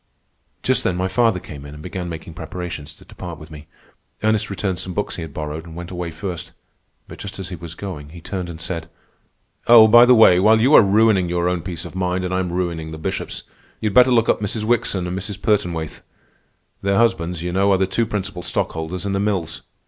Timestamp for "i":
12.33-12.39